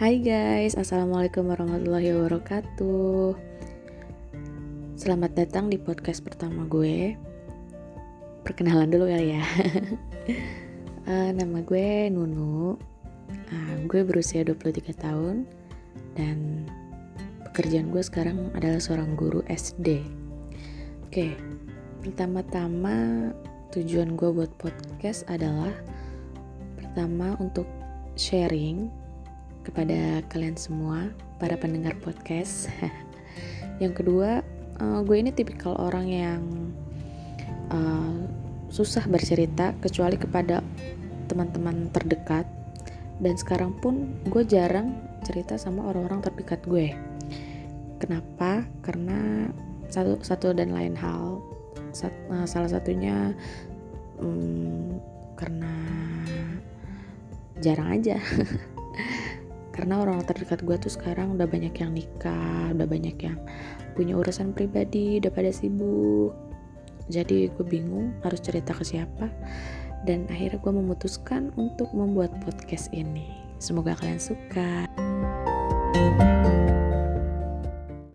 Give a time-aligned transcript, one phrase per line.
[0.00, 3.36] Hai guys, Assalamualaikum warahmatullahi wabarakatuh.
[4.96, 7.20] Selamat datang di podcast pertama gue.
[8.40, 9.44] Perkenalan dulu kali ya.
[11.04, 12.80] Uh, Nama gue Nunu.
[13.52, 15.44] Uh, Gue berusia 23 tahun
[16.16, 16.64] Dan
[17.52, 20.00] pekerjaan gue sekarang adalah seorang guru SD
[21.04, 21.36] Oke,
[22.00, 23.28] pertama-tama
[23.76, 25.76] tujuan gue buat podcast adalah
[26.80, 27.68] Pertama untuk
[28.16, 28.99] sharing
[29.70, 32.66] kepada kalian semua, para pendengar podcast.
[33.82, 34.42] yang kedua,
[34.82, 36.42] uh, gue ini tipikal orang yang
[37.70, 38.26] uh,
[38.66, 40.58] susah bercerita kecuali kepada
[41.30, 42.50] teman-teman terdekat.
[43.22, 46.90] Dan sekarang pun gue jarang cerita sama orang-orang terdekat gue.
[48.02, 48.66] Kenapa?
[48.82, 49.46] Karena
[49.86, 51.38] satu satu dan lain hal.
[51.94, 53.34] Sat, uh, salah satunya
[54.18, 54.98] um,
[55.38, 55.74] karena
[57.60, 58.16] jarang aja
[59.80, 63.40] karena orang terdekat gue tuh sekarang udah banyak yang nikah udah banyak yang
[63.96, 66.36] punya urusan pribadi udah pada sibuk.
[67.08, 69.32] Jadi gue bingung harus cerita ke siapa.
[70.04, 73.32] Dan akhirnya gue memutuskan untuk membuat podcast ini.
[73.56, 74.84] Semoga kalian suka.
[75.90, 76.39] thank you